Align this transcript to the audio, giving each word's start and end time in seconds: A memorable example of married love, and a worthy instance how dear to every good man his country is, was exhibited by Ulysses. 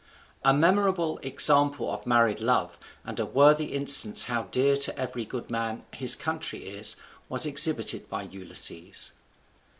A 0.43 0.51
memorable 0.51 1.19
example 1.19 1.91
of 1.91 2.07
married 2.07 2.39
love, 2.41 2.79
and 3.05 3.19
a 3.19 3.25
worthy 3.27 3.65
instance 3.65 4.23
how 4.23 4.45
dear 4.45 4.75
to 4.77 4.97
every 4.97 5.25
good 5.25 5.51
man 5.51 5.83
his 5.93 6.15
country 6.15 6.65
is, 6.67 6.95
was 7.29 7.45
exhibited 7.45 8.09
by 8.09 8.23
Ulysses. 8.23 9.11